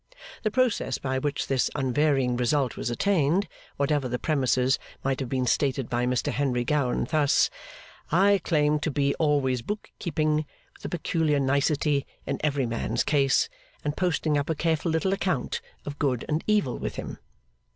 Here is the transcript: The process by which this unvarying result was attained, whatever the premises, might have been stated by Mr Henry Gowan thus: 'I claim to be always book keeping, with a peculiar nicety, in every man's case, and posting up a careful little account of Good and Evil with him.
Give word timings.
The 0.41 0.49
process 0.49 0.97
by 0.97 1.19
which 1.19 1.45
this 1.45 1.69
unvarying 1.75 2.35
result 2.35 2.75
was 2.75 2.89
attained, 2.89 3.47
whatever 3.77 4.09
the 4.09 4.17
premises, 4.17 4.79
might 5.03 5.19
have 5.19 5.29
been 5.29 5.45
stated 5.45 5.91
by 5.91 6.07
Mr 6.07 6.31
Henry 6.31 6.63
Gowan 6.63 7.05
thus: 7.05 7.51
'I 8.11 8.39
claim 8.43 8.79
to 8.79 8.89
be 8.89 9.13
always 9.19 9.61
book 9.61 9.91
keeping, 9.99 10.47
with 10.73 10.83
a 10.83 10.89
peculiar 10.89 11.39
nicety, 11.39 12.07
in 12.25 12.39
every 12.43 12.65
man's 12.65 13.03
case, 13.03 13.47
and 13.83 13.95
posting 13.95 14.39
up 14.39 14.49
a 14.49 14.55
careful 14.55 14.89
little 14.89 15.13
account 15.13 15.61
of 15.85 15.99
Good 15.99 16.25
and 16.27 16.43
Evil 16.47 16.79
with 16.79 16.95
him. 16.95 17.19